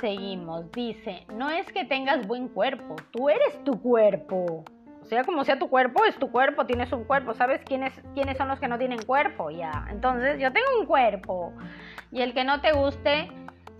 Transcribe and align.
Seguimos, 0.00 0.70
dice, 0.72 1.26
no 1.32 1.50
es 1.50 1.72
que 1.72 1.84
tengas 1.84 2.26
buen 2.26 2.48
cuerpo, 2.48 2.96
tú 3.10 3.28
eres 3.28 3.62
tu 3.64 3.80
cuerpo. 3.80 4.64
O 5.02 5.06
sea, 5.06 5.24
como 5.24 5.44
sea 5.44 5.58
tu 5.58 5.68
cuerpo, 5.68 6.04
es 6.06 6.16
tu 6.18 6.30
cuerpo, 6.30 6.64
tienes 6.64 6.90
un 6.92 7.04
cuerpo. 7.04 7.34
¿Sabes 7.34 7.60
quiénes, 7.62 7.92
quiénes 8.14 8.38
son 8.38 8.48
los 8.48 8.58
que 8.58 8.68
no 8.68 8.78
tienen 8.78 9.02
cuerpo? 9.04 9.50
Ya. 9.50 9.86
Entonces, 9.90 10.40
yo 10.40 10.50
tengo 10.50 10.66
un 10.80 10.86
cuerpo. 10.86 11.52
Y 12.10 12.22
el 12.22 12.32
que 12.32 12.44
no 12.44 12.62
te 12.62 12.72
guste 12.72 13.28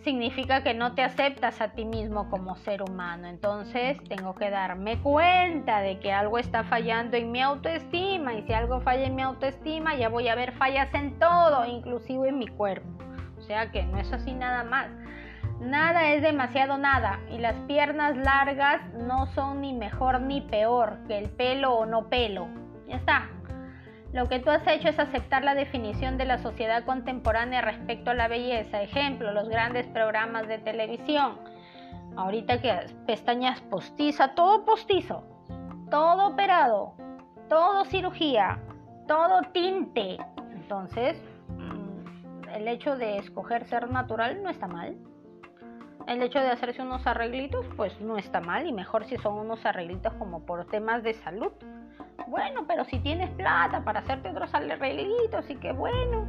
significa 0.03 0.63
que 0.63 0.75
no 0.75 0.95
te 0.95 1.03
aceptas 1.03 1.63
a 1.63 1.69
ti 1.69 1.87
mismo 1.87 2.29
como 2.29 2.57
ser 2.57 2.83
humano. 2.83 3.27
Entonces, 3.27 3.97
tengo 4.07 4.35
que 4.35 4.51
darme 4.51 5.01
cuenta 5.01 5.81
de 5.81 5.99
que 5.99 6.13
algo 6.13 6.37
está 6.37 6.63
fallando 6.65 7.17
en 7.17 7.33
mi 7.33 7.41
autoestima. 7.41 8.35
Y 8.35 8.43
si 8.43 8.53
algo 8.53 8.83
falla 8.83 9.07
en 9.07 9.15
mi 9.15 9.23
autoestima, 9.23 9.97
ya 9.97 10.11
voy 10.11 10.29
a 10.29 10.35
ver 10.35 10.53
fallas 10.53 10.93
en 10.93 11.19
todo, 11.19 11.65
inclusive 11.65 12.29
en 12.29 12.39
mi 12.39 12.49
cuerpo. 12.49 12.87
O 13.39 13.41
sea 13.41 13.71
que 13.71 13.83
no 13.83 13.99
es 13.99 14.13
así 14.13 14.33
nada 14.33 14.63
más. 14.63 14.91
Nada 15.65 16.13
es 16.13 16.21
demasiado 16.21 16.77
nada 16.77 17.21
y 17.31 17.39
las 17.39 17.55
piernas 17.61 18.19
largas 18.19 18.83
no 18.93 19.25
son 19.29 19.63
ni 19.63 19.73
mejor 19.73 20.21
ni 20.21 20.43
peor 20.43 20.99
que 21.09 21.17
el 21.17 21.31
pelo 21.31 21.73
o 21.73 21.87
no 21.87 22.11
pelo. 22.11 22.49
Ya 22.87 22.97
está. 22.97 23.31
Lo 24.13 24.29
que 24.29 24.41
tú 24.41 24.51
has 24.51 24.67
hecho 24.67 24.91
es 24.91 24.99
aceptar 24.99 25.43
la 25.43 25.55
definición 25.55 26.19
de 26.19 26.27
la 26.27 26.37
sociedad 26.37 26.85
contemporánea 26.85 27.63
respecto 27.63 28.11
a 28.11 28.15
la 28.15 28.29
belleza. 28.29 28.83
Ejemplo, 28.83 29.33
los 29.33 29.49
grandes 29.49 29.87
programas 29.87 30.47
de 30.49 30.59
televisión. 30.59 31.39
Ahorita 32.15 32.61
que 32.61 32.87
pestañas 33.07 33.63
postiza, 33.63 34.35
todo 34.35 34.67
postizo, 34.67 35.25
todo 35.91 36.27
operado, 36.27 36.93
todo 37.49 37.87
cirugía, 37.87 38.59
todo 39.09 39.41
tinte. 39.55 40.19
Entonces, 40.53 41.17
mm, 41.49 42.51
el 42.55 42.69
hecho 42.69 42.99
de 42.99 43.17
escoger 43.17 43.65
ser 43.65 43.91
natural 43.91 44.43
no 44.43 44.51
está 44.51 44.69
mal 44.69 44.95
el 46.07 46.23
hecho 46.23 46.41
de 46.41 46.49
hacerse 46.49 46.83
unos 46.83 47.07
arreglitos, 47.07 47.67
pues 47.77 47.99
no 48.01 48.19
está 48.19 48.41
mal 48.41 48.67
y 48.67 48.73
mejor 48.73 49.05
si 49.05 49.17
son 49.17 49.35
unos 49.39 49.65
arreglitos 49.65 50.13
como 50.15 50.41
por 50.41 50.67
temas 50.67 51.03
de 51.03 51.15
salud. 51.15 51.53
Bueno, 52.29 52.65
pero 52.67 52.85
si 52.85 52.99
tienes 52.99 53.31
plata 53.31 53.85
para 53.85 54.01
hacerte 54.01 54.29
otros 54.29 54.53
arreglitos 54.55 55.49
y 55.49 55.57
que 55.57 55.73
bueno, 55.73 56.27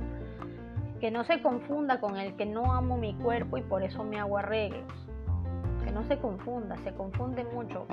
que 1.00 1.12
no 1.12 1.24
se 1.24 1.42
confunda 1.42 2.00
con 2.00 2.18
el 2.18 2.36
que 2.36 2.46
no 2.46 2.74
amo 2.74 2.98
mi 2.98 3.14
cuerpo 3.16 3.58
y 3.58 3.62
por 3.62 3.84
eso 3.84 4.04
me 4.04 4.20
hago 4.20 4.38
arreglos. 4.38 4.92
Que 5.84 5.92
no 5.92 6.04
se 6.04 6.18
confunda, 6.18 6.78
se 6.78 6.94
confunde 6.94 7.44
mucho. 7.46 7.86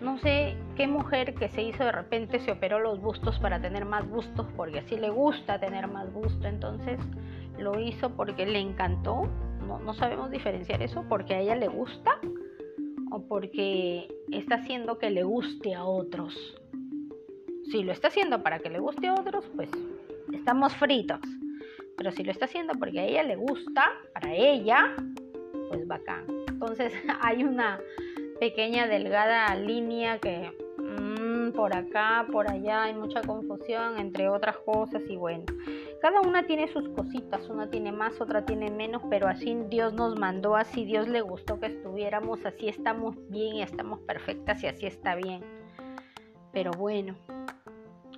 No 0.00 0.18
sé 0.18 0.56
qué 0.76 0.86
mujer 0.86 1.34
que 1.34 1.48
se 1.48 1.62
hizo 1.62 1.84
de 1.84 1.92
repente 1.92 2.38
se 2.40 2.52
operó 2.52 2.78
los 2.78 3.00
bustos 3.00 3.38
para 3.38 3.60
tener 3.60 3.84
más 3.84 4.08
bustos 4.08 4.46
porque 4.56 4.80
así 4.80 4.96
le 4.96 5.10
gusta 5.10 5.58
tener 5.58 5.88
más 5.88 6.12
busto, 6.12 6.46
entonces 6.46 6.98
lo 7.58 7.78
hizo 7.78 8.10
porque 8.10 8.46
le 8.46 8.60
encantó 8.60 9.28
no, 9.80 9.94
sabemos 9.94 10.30
diferenciar 10.30 10.82
eso 10.82 11.04
porque 11.08 11.34
a 11.34 11.40
ella 11.40 11.56
le 11.56 11.68
gusta 11.68 12.20
o 13.10 13.26
porque 13.26 14.08
está 14.32 14.56
haciendo 14.56 14.98
que 14.98 15.10
le 15.10 15.22
guste 15.22 15.74
a 15.74 15.84
otros. 15.84 16.34
Si 17.70 17.82
lo 17.82 17.92
está 17.92 18.08
haciendo 18.08 18.42
para 18.42 18.58
que 18.58 18.70
le 18.70 18.78
guste 18.78 19.08
a 19.08 19.14
otros, 19.14 19.44
pues 19.54 19.70
estamos 20.32 20.74
fritos. 20.76 21.20
Pero 21.96 22.10
si 22.10 22.24
lo 22.24 22.32
está 22.32 22.46
haciendo 22.46 22.74
porque 22.74 23.00
a 23.00 23.04
ella 23.04 23.22
le 23.22 23.36
gusta, 23.36 23.92
para 24.12 24.34
ella, 24.34 24.94
pues 25.68 25.86
bacán. 25.86 26.26
Entonces 26.48 26.92
hay 27.20 27.44
una 27.44 27.80
pequeña 28.40 28.86
delgada 28.86 29.54
línea 29.54 30.18
que 30.18 30.50
por 31.54 31.74
acá, 31.74 32.26
por 32.30 32.50
allá 32.50 32.84
hay 32.84 32.94
mucha 32.94 33.22
confusión 33.22 33.98
entre 33.98 34.28
otras 34.28 34.56
cosas 34.58 35.02
y 35.08 35.16
bueno, 35.16 35.44
cada 36.02 36.20
una 36.20 36.46
tiene 36.46 36.68
sus 36.68 36.88
cositas, 36.90 37.48
una 37.48 37.70
tiene 37.70 37.92
más, 37.92 38.20
otra 38.20 38.44
tiene 38.44 38.70
menos, 38.70 39.02
pero 39.08 39.28
así 39.28 39.56
Dios 39.68 39.94
nos 39.94 40.18
mandó, 40.18 40.56
así 40.56 40.84
Dios 40.84 41.08
le 41.08 41.20
gustó 41.20 41.60
que 41.60 41.66
estuviéramos, 41.66 42.44
así 42.44 42.68
estamos 42.68 43.16
bien 43.30 43.56
y 43.56 43.62
estamos 43.62 44.00
perfectas 44.00 44.62
y 44.62 44.66
así 44.66 44.86
está 44.86 45.14
bien. 45.14 45.42
Pero 46.52 46.72
bueno, 46.72 47.14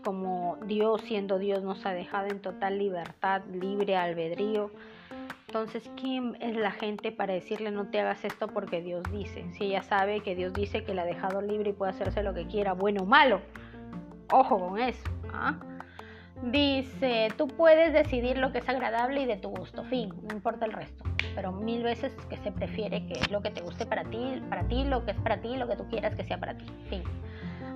como 0.05 0.59
Dios 0.67 1.03
siendo 1.03 1.39
Dios 1.39 1.63
nos 1.63 1.85
ha 1.85 1.93
dejado 1.93 2.29
en 2.29 2.41
total 2.41 2.79
libertad, 2.79 3.43
libre 3.53 3.97
albedrío, 3.97 4.71
entonces, 5.49 5.89
¿quién 5.97 6.37
es 6.41 6.57
la 6.57 6.73
gente 6.73 7.13
para 7.13 7.33
decirle 7.35 7.71
no 7.71 7.87
te 7.89 8.01
hagas 8.01 8.25
esto 8.25 8.49
porque 8.49 8.83
Dios 8.83 9.05
dice? 9.13 9.45
Si 9.53 9.67
ella 9.67 9.83
sabe 9.83 10.21
que 10.21 10.35
Dios 10.35 10.53
dice 10.53 10.83
que 10.83 10.93
la 10.93 11.03
ha 11.03 11.07
dejado 11.07 11.41
libre 11.41 11.71
y 11.71 11.73
puede 11.73 11.93
hacerse 11.93 12.25
lo 12.25 12.35
que 12.35 12.47
quiera, 12.47 12.73
bueno 12.73 13.03
o 13.03 13.07
malo. 13.07 13.41
Ojo 14.33 14.59
con 14.59 14.81
eso. 14.81 15.09
¿ah? 15.33 15.57
Dice, 16.43 17.29
tú 17.39 17.47
puedes 17.47 17.93
decidir 17.93 18.39
lo 18.39 18.51
que 18.51 18.59
es 18.59 18.69
agradable 18.69 19.23
y 19.23 19.27
de 19.27 19.37
tu 19.37 19.51
gusto, 19.51 19.85
fin, 19.85 20.13
no 20.29 20.35
importa 20.35 20.67
el 20.67 20.73
resto. 20.73 21.05
Pero 21.37 21.53
mil 21.53 21.85
veces 21.85 22.13
que 22.29 22.37
se 22.39 22.51
prefiere 22.51 23.07
que 23.07 23.13
es 23.13 23.31
lo 23.31 23.43
que 23.43 23.51
te 23.51 23.61
guste 23.61 23.87
para 23.87 24.03
ti, 24.05 24.43
para 24.49 24.65
ti, 24.65 24.85
lo 24.85 25.05
que 25.05 25.13
es 25.13 25.19
para 25.19 25.37
ti, 25.37 25.57
lo 25.57 25.69
que 25.69 25.77
tú 25.77 25.87
quieras 25.89 26.17
que 26.17 26.25
sea 26.25 26.41
para 26.41 26.57
ti, 26.57 26.65
fin. 26.89 27.05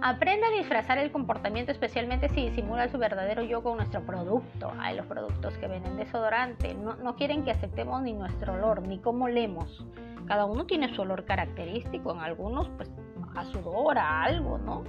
Aprende 0.02 0.46
a 0.46 0.50
disfrazar 0.50 0.96
el 0.96 1.12
comportamiento, 1.12 1.70
especialmente 1.70 2.30
si 2.30 2.48
disimula 2.48 2.88
su 2.88 2.96
verdadero 2.96 3.42
yo 3.42 3.62
con 3.62 3.76
nuestro 3.76 4.00
producto. 4.00 4.72
Hay 4.80 4.96
los 4.96 5.04
productos 5.04 5.58
que 5.58 5.68
venden 5.68 5.98
desodorante. 5.98 6.72
No, 6.72 6.96
no 6.96 7.16
quieren 7.16 7.44
que 7.44 7.50
aceptemos 7.50 8.00
ni 8.00 8.14
nuestro 8.14 8.54
olor, 8.54 8.80
ni 8.80 8.98
cómo 8.98 9.26
olemos. 9.26 9.84
Cada 10.26 10.46
uno 10.46 10.64
tiene 10.64 10.94
su 10.94 11.02
olor 11.02 11.26
característico. 11.26 12.12
En 12.12 12.20
algunos, 12.20 12.70
pues, 12.70 12.90
a 13.36 13.44
sudor, 13.44 13.98
a 13.98 14.22
algo, 14.22 14.56
¿no? 14.56 14.84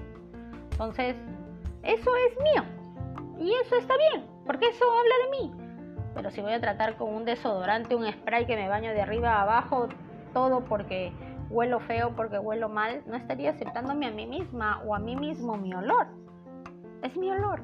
Entonces, 0.71 1.17
eso 1.83 2.11
es 2.15 2.43
mío. 2.43 2.63
Y 3.37 3.51
eso 3.65 3.75
está 3.75 3.97
bien, 3.97 4.25
porque 4.45 4.69
eso 4.69 4.85
habla 4.85 5.15
de 5.25 5.29
mí. 5.31 5.60
Pero 6.13 6.31
si 6.31 6.41
voy 6.41 6.53
a 6.53 6.59
tratar 6.59 6.95
con 6.97 7.13
un 7.13 7.25
desodorante, 7.25 7.95
un 7.95 8.11
spray 8.11 8.45
que 8.45 8.55
me 8.55 8.67
baño 8.67 8.91
de 8.91 9.01
arriba 9.01 9.35
a 9.35 9.41
abajo, 9.43 9.87
todo 10.33 10.65
porque 10.65 11.13
huelo 11.49 11.79
feo, 11.79 12.15
porque 12.15 12.39
huelo 12.39 12.69
mal, 12.69 13.03
no 13.05 13.15
estaría 13.15 13.51
aceptándome 13.51 14.07
a 14.07 14.11
mí 14.11 14.25
misma 14.25 14.81
o 14.85 14.95
a 14.95 14.99
mí 14.99 15.15
mismo 15.15 15.57
mi 15.57 15.73
olor. 15.73 16.07
Es 17.03 17.15
mi 17.17 17.29
olor. 17.29 17.61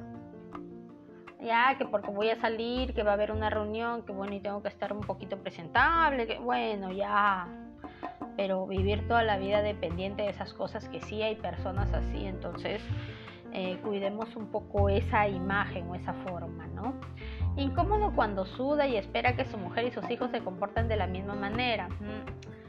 Ya 1.40 1.76
que 1.78 1.84
porque 1.84 2.10
voy 2.10 2.30
a 2.30 2.36
salir, 2.36 2.94
que 2.94 3.02
va 3.02 3.12
a 3.12 3.14
haber 3.14 3.30
una 3.30 3.48
reunión, 3.48 4.02
que 4.02 4.12
bueno, 4.12 4.34
y 4.34 4.40
tengo 4.40 4.62
que 4.62 4.68
estar 4.68 4.92
un 4.92 5.00
poquito 5.00 5.38
presentable, 5.38 6.26
que 6.26 6.38
bueno, 6.38 6.90
ya. 6.90 7.46
Pero 8.36 8.66
vivir 8.66 9.06
toda 9.06 9.22
la 9.22 9.38
vida 9.38 9.62
dependiente 9.62 10.22
de 10.22 10.30
esas 10.30 10.52
cosas, 10.52 10.88
que 10.88 11.00
sí 11.00 11.22
hay 11.22 11.36
personas 11.36 11.92
así, 11.92 12.26
entonces 12.26 12.82
eh, 13.52 13.78
cuidemos 13.82 14.36
un 14.36 14.46
poco 14.46 14.88
esa 14.88 15.28
imagen 15.28 15.88
o 15.88 15.94
esa 15.94 16.12
forma, 16.12 16.66
¿no? 16.68 16.94
Incómodo 17.56 18.12
cuando 18.14 18.44
suda 18.44 18.86
y 18.86 18.96
espera 18.96 19.34
que 19.34 19.44
su 19.44 19.58
mujer 19.58 19.86
y 19.86 19.90
sus 19.90 20.08
hijos 20.10 20.30
se 20.30 20.40
comporten 20.40 20.88
de 20.88 20.96
la 20.96 21.06
misma 21.06 21.34
manera. 21.34 21.88
Mm, 21.88 22.67